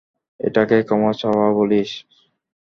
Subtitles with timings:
[0.39, 1.89] এটাকে ক্ষমা চাওয়া বলছিস?